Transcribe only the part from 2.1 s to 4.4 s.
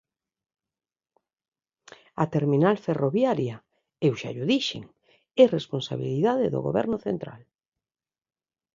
A terminal ferroviaria ―eu xa